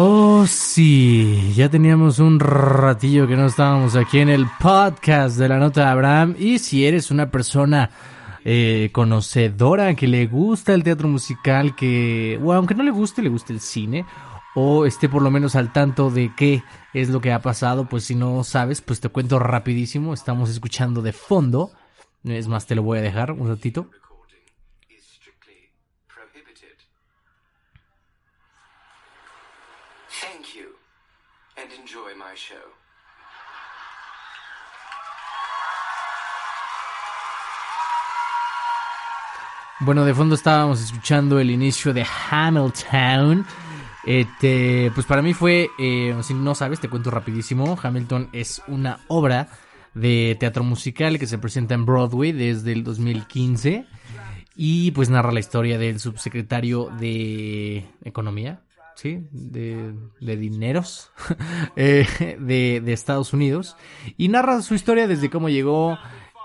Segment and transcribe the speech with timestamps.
[0.00, 5.58] Oh, sí, ya teníamos un ratillo que no estábamos aquí en el podcast de la
[5.58, 6.36] nota de Abraham.
[6.38, 7.90] Y si eres una persona
[8.44, 13.28] eh, conocedora que le gusta el teatro musical, que, o aunque no le guste, le
[13.28, 14.06] guste el cine,
[14.54, 16.62] o esté por lo menos al tanto de qué
[16.94, 20.14] es lo que ha pasado, pues si no sabes, pues te cuento rapidísimo.
[20.14, 21.72] Estamos escuchando de fondo.
[22.22, 23.90] Es más, te lo voy a dejar un ratito.
[31.88, 32.56] Enjoy my show.
[39.80, 43.46] Bueno, de fondo estábamos escuchando el inicio de Hamilton.
[44.04, 47.78] Este, pues para mí fue, eh, si no sabes, te cuento rapidísimo.
[47.80, 49.48] Hamilton es una obra
[49.94, 53.86] de teatro musical que se presenta en Broadway desde el 2015
[54.56, 58.60] y pues narra la historia del subsecretario de Economía,
[58.98, 59.28] ¿sí?
[59.30, 61.12] De, de dineros
[61.76, 63.76] eh, de, de Estados Unidos
[64.16, 65.96] y narra su historia desde cómo llegó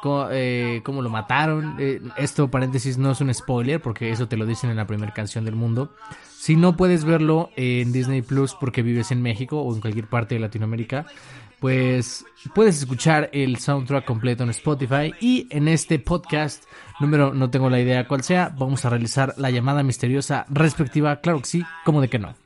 [0.04, 1.78] cómo, eh, cómo lo mataron.
[1.80, 5.14] Eh, esto, paréntesis, no es un spoiler porque eso te lo dicen en la primera
[5.14, 5.96] canción del mundo.
[6.38, 10.36] Si no puedes verlo en Disney Plus porque vives en México o en cualquier parte
[10.36, 11.08] de Latinoamérica,
[11.60, 12.24] pues
[12.54, 16.66] puedes escuchar el soundtrack completo en Spotify y en este podcast
[17.00, 21.40] número no tengo la idea cuál sea, vamos a realizar la llamada misteriosa respectiva, claro
[21.40, 22.43] que sí, como de que no.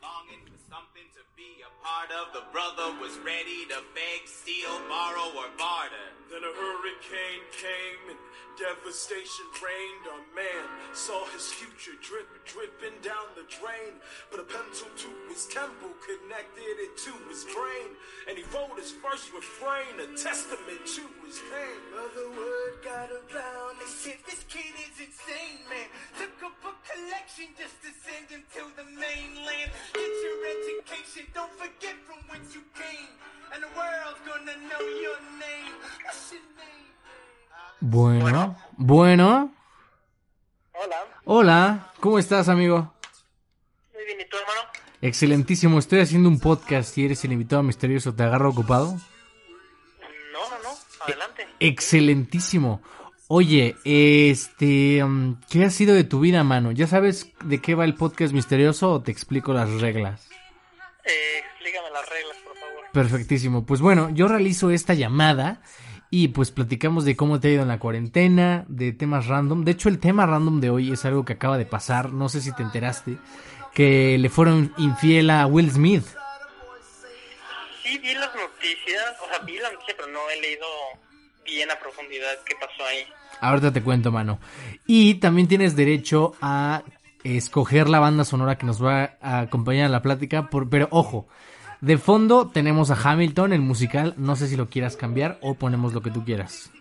[8.67, 10.05] Devastation reigned.
[10.11, 13.95] Our man saw his future drip, dripping down the drain.
[14.27, 17.95] But a pencil to his temple connected it to his brain.
[18.27, 21.79] And he wrote his first refrain, a testament to his pain.
[21.95, 24.99] Other word got around, they said this kid is
[37.89, 39.53] Bueno, bueno.
[40.73, 42.93] Hola, Hola, ¿cómo estás, amigo?
[43.93, 44.59] muy bien, ¿y tú, hermano?
[45.02, 48.87] Excelentísimo, estoy haciendo un podcast y eres el invitado misterioso, ¿te agarro ocupado?
[48.87, 50.70] No, no, no,
[51.05, 51.48] adelante.
[51.61, 52.81] Excelentísimo.
[53.30, 56.73] Oye, este, mm, ¿qué ha sido de tu vida, mano?
[56.73, 60.27] ¿Ya sabes de qué va el podcast misterioso o te explico las reglas?
[61.05, 62.83] Eh, explícame las reglas, por favor.
[62.92, 63.65] Perfectísimo.
[63.65, 65.61] Pues bueno, yo realizo esta llamada
[66.09, 69.65] y pues platicamos de cómo te ha ido en la cuarentena, de temas random.
[69.65, 72.41] De hecho, el tema random de hoy es algo que acaba de pasar, no sé
[72.41, 73.17] si te enteraste,
[73.73, 76.05] que le fueron infiel a Will Smith.
[77.83, 80.65] Sí, vi las noticias, o sea, vi la noticia, pero no he leído
[81.45, 83.05] bien a profundidad qué pasó ahí.
[83.39, 84.39] Ahorita te cuento, mano.
[84.85, 86.83] Y también tienes derecho a
[87.23, 91.27] escoger la banda sonora que nos va a acompañar en la plática, por, pero ojo,
[91.82, 95.93] de fondo tenemos a Hamilton, el musical, no sé si lo quieras cambiar o ponemos
[95.93, 96.71] lo que tú quieras.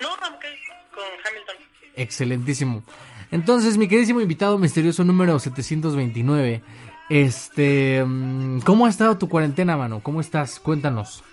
[0.00, 0.44] No, ok,
[0.92, 1.56] con Hamilton.
[1.96, 2.84] Excelentísimo.
[3.30, 6.62] Entonces, mi queridísimo invitado misterioso número 729,
[7.10, 10.00] este, mm, ¿cómo ha estado tu cuarentena, mano?
[10.02, 10.60] ¿Cómo estás?
[10.60, 11.24] Cuéntanos.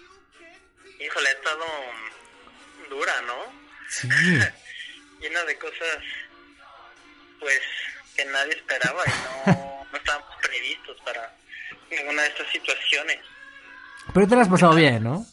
[1.00, 3.35] Híjole, ha estado mm, dura, ¿no?
[3.88, 4.07] Sí.
[5.22, 6.00] Llena de cosas,
[7.40, 7.59] pues,
[8.16, 11.35] que nadie esperaba y no, no estábamos previstos para
[12.21, 13.19] ninguna de estas situaciones.
[14.13, 15.25] Pero te lo has pasado bien, ¿no?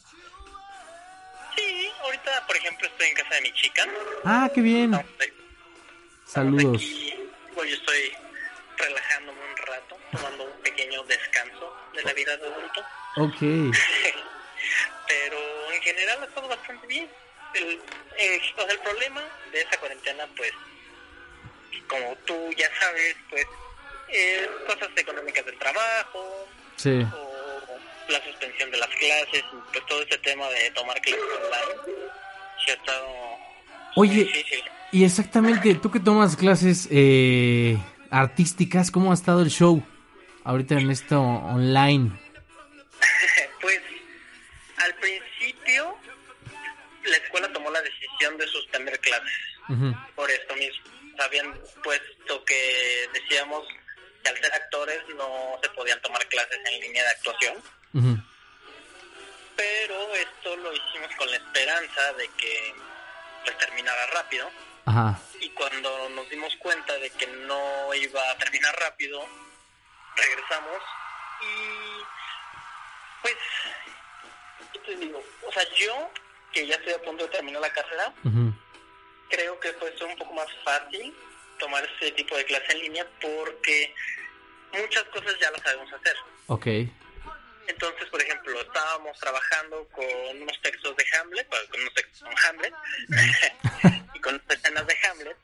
[1.55, 3.85] Sí, ahorita, por ejemplo, estoy en casa de mi chica.
[4.25, 4.93] Ah, qué bien.
[4.93, 5.33] Estamos ahí-
[6.25, 6.75] Saludos.
[6.77, 7.13] Aquí,
[7.55, 8.13] pues yo estoy
[8.77, 12.81] relajándome un rato, tomando un pequeño descanso de la vida de adulto.
[13.17, 13.39] Ok.
[15.07, 17.09] Pero en general ha estado bastante bien.
[17.55, 20.51] El, o sea, el problema de esa cuarentena, pues,
[21.87, 23.45] como tú ya sabes, pues,
[24.09, 26.47] es cosas económicas del trabajo,
[26.79, 26.91] Sí.
[26.91, 31.97] o la suspensión de las clases, pues todo ese tema de tomar clases online,
[32.65, 33.07] sí ha estado
[33.97, 34.63] Oye, difícil.
[34.93, 37.77] y exactamente, tú que tomas clases eh,
[38.09, 39.83] artísticas, ¿cómo ha estado el show
[40.45, 42.11] ahorita en esto online?
[43.61, 43.81] Pues
[44.77, 45.97] al principio
[47.03, 49.35] la escuela tomó la decisión de suspender clases
[50.15, 50.83] por esto mismo.
[51.19, 53.65] Habían puesto que decíamos
[54.23, 57.63] que al ser actores no se podían tomar clases en línea de actuación,
[59.55, 62.73] pero esto lo hicimos con la esperanza de que
[63.43, 64.49] pues terminara rápido
[64.85, 65.19] Ajá.
[65.39, 69.25] y cuando nos dimos cuenta de que no iba a terminar rápido,
[70.15, 70.81] regresamos
[71.41, 72.03] y
[73.21, 73.35] pues,
[74.73, 75.23] ¿qué te digo?
[75.45, 76.09] O sea, yo,
[76.51, 78.13] que ya estoy a punto de terminar la carrera,
[79.29, 81.13] creo que ser un poco más fácil
[81.59, 83.93] tomar ese tipo de clase en línea porque
[84.73, 86.15] muchas cosas ya las sabemos hacer.
[86.47, 86.67] Ok.
[87.67, 92.73] Entonces, por ejemplo, estábamos trabajando con unos textos de Hamlet, con unos textos con Hamlet,
[94.15, 95.37] y con escenas de Hamlet,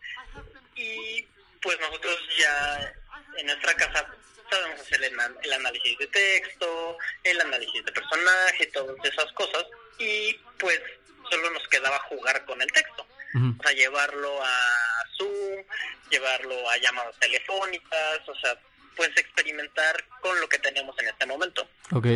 [0.76, 1.28] y
[1.62, 2.94] pues nosotros ya
[3.38, 4.08] en nuestra casa
[4.50, 9.66] sabemos hacer el, an- el análisis de texto, el análisis de personaje, todas esas cosas,
[10.00, 10.82] y pues
[11.30, 13.06] solo nos quedaba jugar con el texto.
[13.36, 13.56] Ujú.
[13.60, 14.85] O sea, llevarlo a
[15.18, 15.64] Zoom,
[16.12, 18.58] llevarlo a llamadas telefónicas, o sea,
[18.96, 21.68] pues experimentar con lo que tenemos en este momento.
[21.92, 22.08] Ok.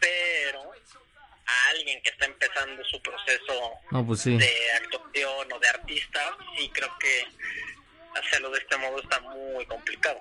[0.00, 4.36] Pero a alguien que está empezando su proceso No, pues sí.
[4.36, 4.50] de
[4.82, 6.20] actuación o de artista,
[6.56, 7.24] sí creo que
[8.18, 10.18] hacerlo de este modo está muy complicado.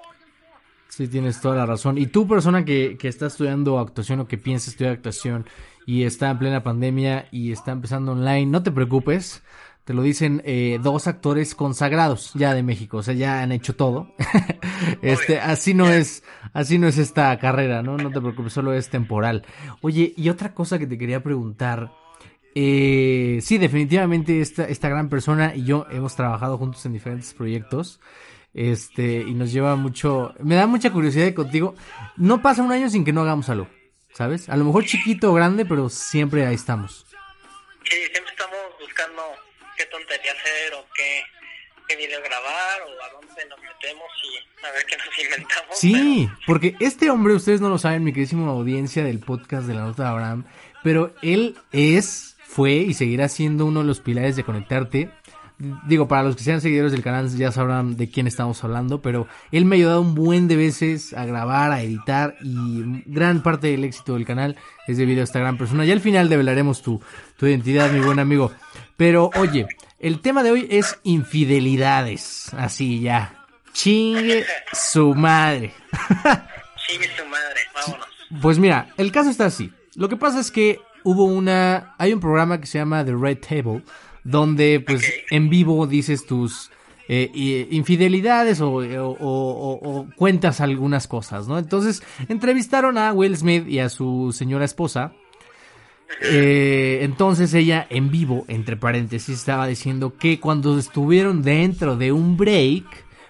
[0.88, 1.98] Sí, tienes toda la razón.
[1.98, 5.50] Y tú, persona que, que está estudiando actuación o que piensa estudiar actuación
[5.86, 9.42] y está en plena pandemia y está empezando online, no te preocupes.
[9.86, 13.76] Te lo dicen eh, dos actores consagrados ya de México, o sea, ya han hecho
[13.76, 14.14] todo.
[15.02, 16.24] este, así no es,
[16.54, 17.98] así no es esta carrera, ¿no?
[17.98, 19.44] No te preocupes, solo es temporal.
[19.82, 21.92] Oye, y otra cosa que te quería preguntar.
[22.54, 28.00] Eh, sí, definitivamente esta, esta gran persona y yo hemos trabajado juntos en diferentes proyectos.
[28.54, 30.34] Este, y nos lleva mucho.
[30.40, 31.76] Me da mucha curiosidad de contigo.
[32.18, 33.68] No pasa un año sin que no hagamos algo,
[34.14, 34.50] ¿sabes?
[34.50, 37.06] A lo mejor chiquito o grande, pero siempre ahí estamos.
[37.84, 39.22] Sí, siempre estamos buscando
[39.82, 41.24] qué tontería hacer o qué,
[41.88, 45.78] qué video grabar o a dónde nos metemos y a ver qué nos inventamos.
[45.78, 49.82] Sí, porque este hombre, ustedes no lo saben, mi queridísima audiencia del podcast de la
[49.82, 50.46] nota de Abraham,
[50.84, 55.10] pero él es, fue y seguirá siendo uno de los pilares de conectarte.
[55.88, 59.28] Digo, para los que sean seguidores del canal ya sabrán de quién estamos hablando, pero
[59.52, 63.68] él me ha ayudado un buen de veces a grabar, a editar y gran parte
[63.68, 64.58] del éxito del canal
[64.88, 65.86] es debido a esta gran persona.
[65.86, 67.00] Y al final develaremos tu,
[67.38, 68.52] tu identidad, mi buen amigo.
[69.02, 69.66] Pero oye,
[69.98, 72.54] el tema de hoy es infidelidades.
[72.54, 73.34] Así ya.
[73.74, 75.74] Chingue su madre.
[76.88, 78.08] Chingue su madre, vámonos.
[78.44, 79.72] Pues mira, el caso está así.
[79.96, 81.96] Lo que pasa es que hubo una.
[81.98, 83.82] Hay un programa que se llama The Red Table,
[84.24, 85.02] donde pues
[85.32, 86.70] en vivo dices tus
[87.08, 91.58] eh, infidelidades o, o- o- o cuentas algunas cosas, ¿no?
[91.58, 95.12] Entonces entrevistaron a Will Smith y a su señora esposa.
[96.22, 102.38] Eh, entonces ella en vivo, entre paréntesis, estaba diciendo que cuando estuvieron dentro de un
[102.38, 102.86] break,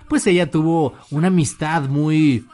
[0.08, 2.46] pues ella tuvo una amistad muy,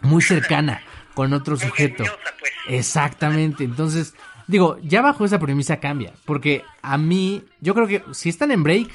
[0.00, 0.80] muy cercana
[1.14, 2.04] con otro sujeto.
[2.38, 2.52] pues.
[2.68, 3.64] Exactamente.
[3.64, 4.14] Entonces,
[4.46, 6.12] digo, ya bajo esa premisa cambia.
[6.24, 8.88] Porque a mí, yo creo que si están en break,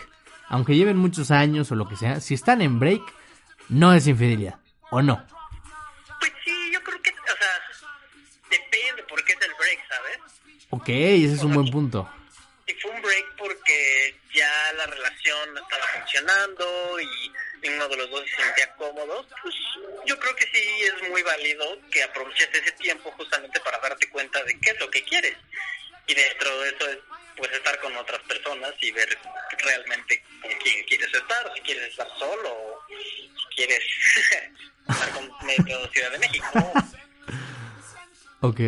[0.49, 3.01] aunque lleven muchos años o lo que sea, si están en break,
[3.69, 4.55] no es infidelidad.
[4.89, 5.21] ¿O no?
[10.73, 12.11] Ok, ese es un buen punto.
[12.65, 17.31] Si fue un break porque ya la relación no estaba funcionando y
[17.61, 19.53] ninguno de los dos se sentía cómodo, pues
[20.07, 24.43] yo creo que sí es muy válido que aproveches ese tiempo justamente para darte cuenta
[24.45, 25.37] de qué es lo que quieres.
[26.07, 26.97] Y dentro de eso es
[27.37, 29.15] pues estar con otras personas y ver
[29.59, 33.79] realmente con quién quieres estar, si quieres estar solo o si quieres
[34.89, 36.73] estar con medio Ciudad de México.
[38.41, 38.59] Ok.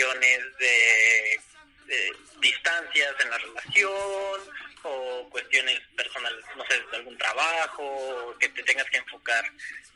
[0.00, 4.40] Cuestiones de, de distancias en la relación
[4.82, 9.44] o cuestiones personales, no sé, de algún trabajo, que te tengas que enfocar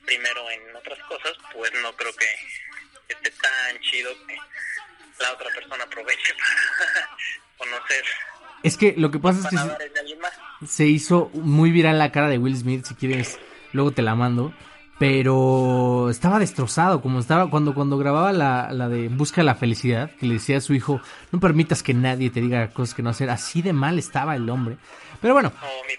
[0.05, 2.27] primero en otras cosas, pues no creo que
[3.09, 4.37] esté tan chido que
[5.21, 6.35] la otra persona aproveche
[7.59, 8.05] para conocer
[8.63, 12.57] Es que lo que pasa es que se hizo muy viral la cara de Will
[12.57, 13.39] Smith, si quieres,
[13.73, 14.55] luego te la mando.
[14.99, 20.11] Pero estaba destrozado, como estaba cuando, cuando grababa la, la de Busca de la Felicidad,
[20.17, 21.01] que le decía a su hijo,
[21.33, 23.29] no permitas que nadie te diga cosas que no hacer.
[23.31, 24.77] Así de mal estaba el hombre.
[25.21, 25.53] Pero bueno,
[25.87, 25.95] mi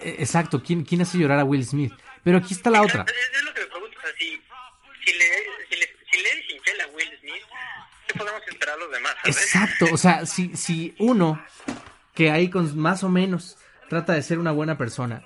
[0.00, 1.92] eh, exacto, ¿quién, quién hace llorar a Will Smith?
[2.22, 3.04] Pero aquí está la otra.
[3.06, 4.42] Es, es lo que me pregunto, o sea, si,
[5.04, 5.24] si, le,
[5.68, 7.42] si, le, si le eres infiel a Will Smith,
[8.06, 9.14] ¿qué podemos esperar los demás?
[9.22, 9.36] ¿sabes?
[9.36, 11.42] Exacto, o sea, si, si uno
[12.14, 15.22] que ahí con más o menos trata de ser una buena persona,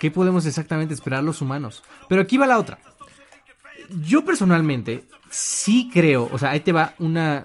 [0.00, 1.84] ¿qué podemos exactamente esperar los humanos?
[2.08, 2.80] Pero aquí va la otra.
[4.02, 7.44] Yo personalmente sí creo, o sea, ahí te va una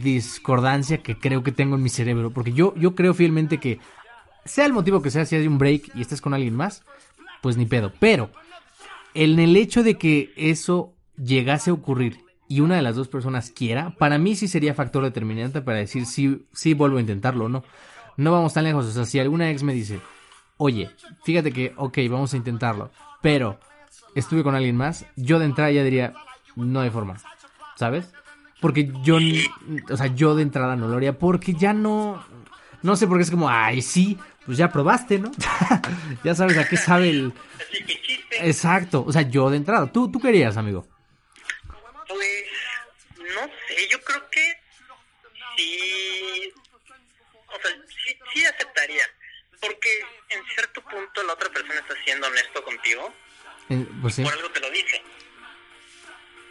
[0.00, 3.78] discordancia que creo que tengo en mi cerebro, porque yo, yo creo fielmente que
[4.44, 6.82] sea el motivo que sea, si hay un break y estés con alguien más,
[7.40, 7.92] pues ni pedo.
[8.00, 8.30] Pero
[9.14, 12.18] en el hecho de que eso llegase a ocurrir
[12.48, 16.06] y una de las dos personas quiera, para mí sí sería factor determinante para decir
[16.06, 17.62] si sí vuelvo a intentarlo o no.
[18.16, 18.86] No vamos tan lejos.
[18.86, 20.00] O sea, si alguna ex me dice,
[20.62, 20.90] oye,
[21.24, 23.58] fíjate que, ok, vamos a intentarlo, pero
[24.14, 26.14] estuve con alguien más, yo de entrada ya diría,
[26.54, 27.16] no hay forma,
[27.76, 28.12] ¿sabes?
[28.60, 29.18] Porque yo,
[29.90, 32.24] o sea, yo de entrada no lo haría, porque ya no,
[32.82, 34.16] No sé por qué es como, ay, sí,
[34.46, 35.32] pues ya probaste, ¿no?
[36.24, 37.32] ya sabes a qué sabe el...
[38.40, 39.90] Exacto, o sea, yo de entrada.
[39.90, 40.86] ¿Tú, tú querías, amigo?
[42.08, 42.44] Pues,
[43.18, 44.44] no sé, yo creo que
[45.56, 46.52] sí,
[47.48, 49.02] o sea, sí, sí aceptaría,
[49.62, 49.88] porque
[50.30, 53.14] en cierto punto la otra persona está siendo honesto contigo,
[53.70, 54.22] Eh, pues sí.
[54.24, 55.02] por algo te lo dice.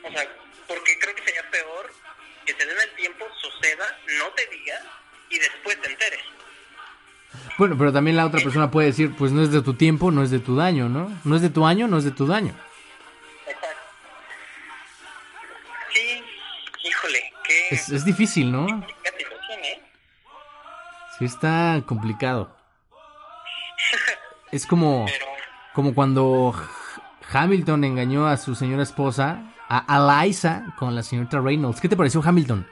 [0.03, 0.27] O sea,
[0.67, 1.93] porque creo que sería peor
[2.45, 4.81] que se den el tiempo, suceda, no te diga
[5.29, 6.21] y después te enteres.
[7.57, 10.23] Bueno, pero también la otra persona puede decir, pues no es de tu tiempo, no
[10.23, 11.11] es de tu daño, ¿no?
[11.23, 12.55] No es de tu año, no es de tu daño.
[13.45, 13.77] Exacto.
[15.93, 16.23] Sí,
[16.83, 18.65] híjole, qué Es, es difícil, ¿no?
[19.03, 19.81] qué ¿eh?
[21.19, 22.57] Sí está complicado.
[24.51, 25.25] Es como, Pero,
[25.73, 26.53] como cuando
[27.31, 31.79] Hamilton engañó a su señora esposa, a Eliza, con la señorita Reynolds.
[31.79, 32.67] ¿Qué te pareció Hamilton?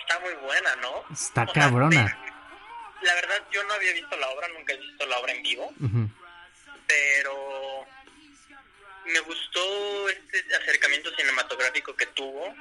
[0.00, 1.04] está muy buena, ¿no?
[1.12, 2.18] Está O sea, cabrona.
[3.02, 5.72] La verdad, yo no había visto la obra, nunca he visto la obra en vivo,
[6.86, 7.84] pero
[9.04, 12.54] me gustó este acercamiento cinematográfico que tuvo,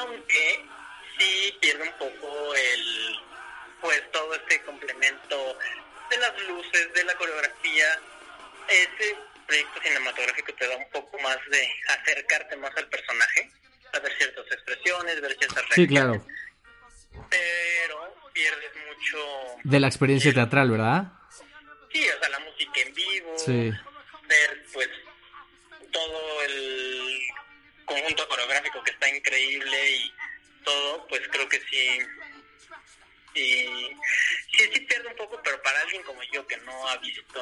[0.00, 0.64] aunque
[1.18, 3.18] sí pierde un poco el,
[3.80, 5.58] pues todo este complemento
[6.10, 8.00] de las luces, de la coreografía,
[8.68, 13.50] ese proyecto cinematográfico te da un poco más de acercarte más al personaje,
[13.94, 16.26] a ver ciertas expresiones, ver ciertas Sí, reacciones, claro.
[17.30, 19.18] pero pierdes mucho
[19.64, 21.04] De la experiencia teatral, ¿verdad?
[21.92, 23.70] Sí, o sea, la música en vivo, Sí.
[24.28, 24.88] ver pues
[25.90, 27.18] todo el
[27.86, 30.12] conjunto coreográfico que está increíble y
[30.64, 31.98] todo, pues creo que sí,
[33.38, 33.96] sí,
[34.52, 37.40] sí, sí pierde un poco, pero para alguien como yo que no ha visto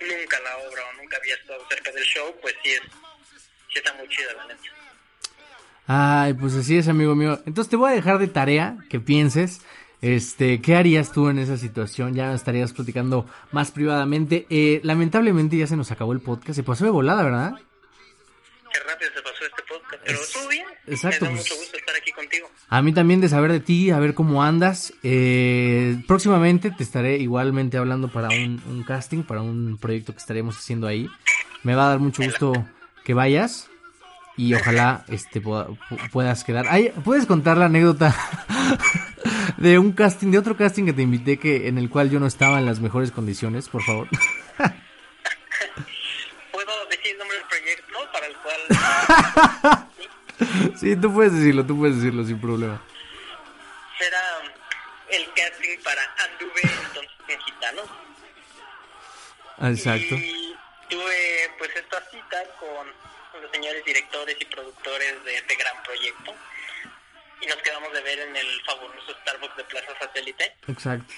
[0.00, 3.92] nunca la obra o nunca había estado cerca del show, pues sí es, sí está
[3.94, 4.62] muy chida la neta.
[5.86, 7.40] Ay, pues así es, amigo mío.
[7.44, 9.62] Entonces te voy a dejar de tarea que pienses.
[10.00, 12.14] Este, ¿qué harías tú en esa situación?
[12.14, 14.46] Ya estarías platicando más privadamente.
[14.50, 16.56] Eh, lamentablemente ya se nos acabó el podcast.
[16.56, 17.54] Se pasó de volada, ¿verdad?
[18.72, 20.66] Qué rápido se pasó este podcast, pero estuvo bien.
[20.86, 22.50] exacto, Me da pues- mucho gusto estar aquí contigo.
[22.68, 24.92] A mí también de saber de ti, a ver cómo andas.
[25.02, 30.56] Eh, próximamente te estaré igualmente hablando para un, un casting, para un proyecto que estaremos
[30.56, 31.08] haciendo ahí.
[31.62, 32.52] Me va a dar mucho gusto
[33.04, 33.68] que vayas
[34.36, 36.66] y ojalá este pueda- pu- puedas quedar.
[36.70, 38.16] Ay, ¿Puedes contar la anécdota
[39.58, 42.26] de un casting, de otro casting que te invité que en el cual yo no
[42.26, 44.08] estaba en las mejores condiciones, por favor?
[46.52, 49.88] ¿Puedo decir el nombre del proyecto para el cual
[50.76, 52.80] sí, tú puedes decirlo, tú puedes decirlo sin problema.
[53.98, 54.20] será
[55.10, 57.88] el casting para Anduve entonces en Gitanos.
[59.62, 60.14] Exacto.
[60.14, 60.56] Y
[60.88, 62.86] tuve pues esta cita con
[63.40, 66.34] los señores directores y productores de este gran proyecto.
[67.40, 71.12] Y nos quedamos de ver en el fabuloso Starbucks de Plaza Satélite, Exacto.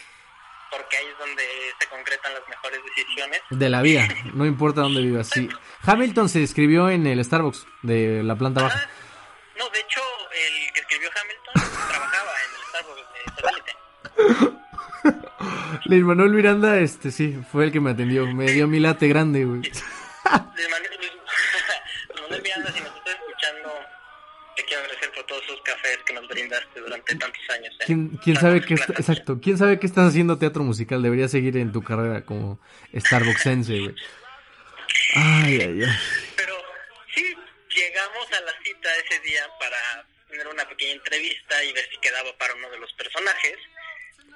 [0.70, 1.42] porque ahí es donde
[1.78, 3.40] se concretan las mejores decisiones.
[3.50, 5.48] De la vida, no importa dónde vivas, sí.
[5.82, 8.88] Hamilton se escribió en el Starbucks de la planta baja.
[9.58, 10.00] No, de hecho,
[10.32, 11.54] el que escribió Hamilton
[11.88, 13.72] trabajaba en el Starbucks de Satélite.
[15.86, 18.26] Luis Manuel Miranda, este sí, fue el que me atendió.
[18.26, 19.60] Me dio mi late grande, güey.
[19.62, 19.72] Luis
[20.70, 23.70] Manuel, Miranda, si nos estás escuchando,
[24.56, 27.74] te quiero agradecer por todos esos cafés que nos brindaste durante tantos años.
[27.80, 27.84] ¿eh?
[27.86, 31.02] ¿Quién, quién sabe qué está, exacto, quién sabe qué estás haciendo teatro musical?
[31.02, 32.58] Deberías seguir en tu carrera como
[32.94, 33.94] Starbucksense, güey.
[35.14, 36.23] Ay, ay, ay.
[37.74, 42.36] Llegamos a la cita ese día para tener una pequeña entrevista y ver si quedaba
[42.38, 43.56] para uno de los personajes.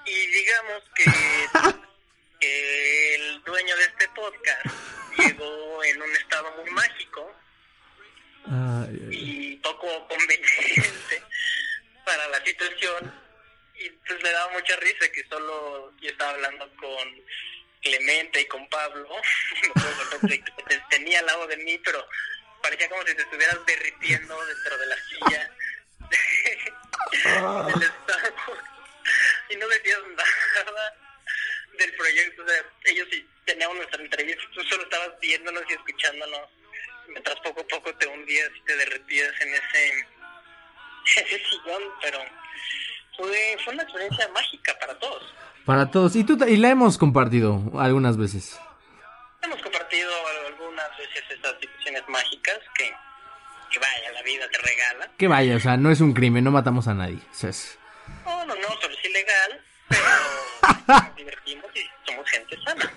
[0.06, 1.04] Y digamos que,
[2.40, 4.66] que el dueño de este podcast
[5.18, 7.34] llegó en un estado muy mágico
[8.46, 9.08] Ay, ay, ay.
[9.10, 11.22] y poco conveniente
[12.04, 13.12] para la situación
[13.74, 17.22] y pues me daba mucha risa que solo yo estaba hablando con
[17.82, 19.08] Clemente y con Pablo
[20.90, 22.08] tenía al lado de mí pero
[22.68, 25.50] parecía como si te estuvieras derritiendo dentro de la silla
[27.80, 28.64] del Starbucks
[29.48, 30.94] y no decías nada
[31.78, 36.48] del proyecto o sea, ellos sí teníamos nuestra entrevista tú solo estabas viéndonos y escuchándonos
[37.08, 40.06] mientras poco a poco te hundías y te derretías en ese,
[41.16, 42.18] ese sillón, pero
[43.16, 45.34] fue, fue una experiencia mágica para todos.
[45.64, 46.16] Para todos.
[46.16, 48.60] Y, tú, y la hemos compartido algunas veces.
[49.42, 50.10] Hemos compartido
[50.46, 51.57] algunas veces estas
[52.08, 52.84] mágicas que,
[53.70, 55.10] que vaya, la vida te regala.
[55.16, 57.16] Que vaya, o sea, no es un crimen, no matamos a nadie.
[57.30, 57.78] O sea, es-
[58.24, 60.02] No, no, no, solo es ilegal, pero
[60.88, 62.90] nos divertimos y somos gente sana.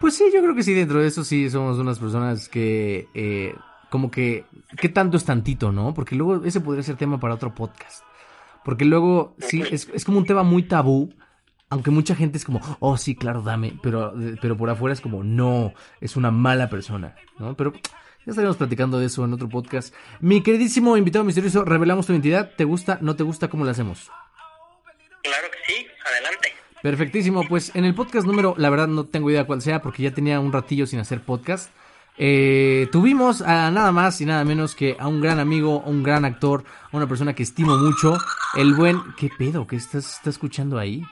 [0.00, 3.54] Pues sí, yo creo que sí, dentro de eso sí somos unas personas que, eh,
[3.90, 4.44] como que,
[4.80, 5.92] ¿qué tanto es tantito, no?
[5.94, 8.04] Porque luego ese podría ser tema para otro podcast.
[8.64, 11.12] Porque luego, sí, es, es como un tema muy tabú
[11.70, 15.22] Aunque mucha gente es como, oh sí, claro, dame, pero, pero por afuera es como,
[15.22, 17.56] no, es una mala persona, ¿no?
[17.56, 17.72] Pero
[18.28, 19.94] ya estaremos platicando de eso en otro podcast.
[20.20, 24.10] Mi queridísimo invitado misterioso, revelamos tu identidad, ¿te gusta, no te gusta, cómo lo hacemos?
[25.22, 26.52] Claro que sí, adelante.
[26.82, 30.12] Perfectísimo, pues en el podcast número, la verdad no tengo idea cuál sea porque ya
[30.12, 31.70] tenía un ratillo sin hacer podcast.
[32.18, 36.26] Eh, tuvimos a nada más y nada menos que a un gran amigo, un gran
[36.26, 38.18] actor, a una persona que estimo mucho,
[38.56, 39.00] el buen...
[39.16, 39.66] ¿Qué pedo?
[39.66, 41.02] ¿Qué estás, estás escuchando ahí?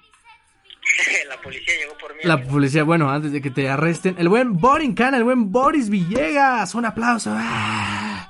[1.29, 2.21] La policía llegó por mí.
[2.25, 2.51] La amigo.
[2.51, 6.85] policía, bueno, antes de que te arresten, el buen Borincan, el buen Boris Villegas, un
[6.85, 7.33] aplauso.
[7.35, 8.29] ¡Ah!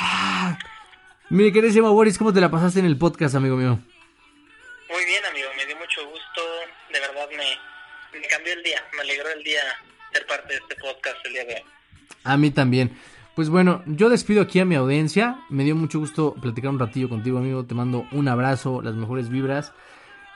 [0.00, 0.58] ¡Ah!
[1.30, 3.78] Mi queridísimo Boris, ¿cómo te la pasaste en el podcast, amigo mío?
[4.90, 6.40] Muy bien, amigo, me dio mucho gusto.
[6.92, 9.60] De verdad me, me cambió el día, me alegró el día
[10.12, 11.62] ser parte de este podcast el día de hoy.
[12.24, 12.96] A mí también.
[13.36, 15.38] Pues bueno, yo despido aquí a mi audiencia.
[15.48, 17.64] Me dio mucho gusto platicar un ratillo contigo, amigo.
[17.64, 19.72] Te mando un abrazo, las mejores vibras.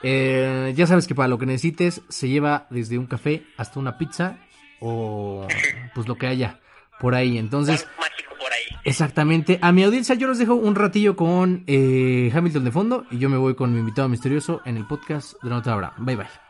[0.07, 3.97] Eh, ya sabes que para lo que necesites se lleva desde un café hasta una
[3.97, 4.37] pizza
[4.79, 5.47] o
[5.95, 6.59] pues lo que haya
[6.99, 7.37] por ahí.
[7.39, 8.77] Entonces, Algo mágico por ahí.
[8.83, 9.57] exactamente.
[9.61, 13.29] A mi audiencia yo los dejo un ratillo con eh, Hamilton de fondo y yo
[13.29, 15.93] me voy con mi invitado misterioso en el podcast de la otra hora.
[15.97, 16.44] Bye bye.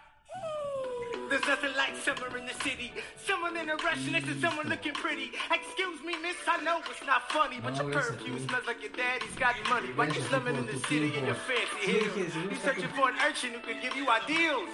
[3.96, 5.32] Someone in a rush, next to someone looking pretty.
[5.52, 9.36] Excuse me, miss, I know it's not funny, but your perfume smells like your daddy's
[9.36, 9.90] got money.
[9.96, 12.36] Why you slumming in the city in your fancy heels?
[12.36, 14.70] You searching for an urchin who can give you ideals.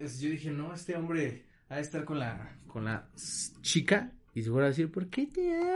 [0.00, 3.08] yo dije, no, este hombre ha de estar con la, con la
[3.62, 5.60] chica y se fuera a decir, ¿por qué te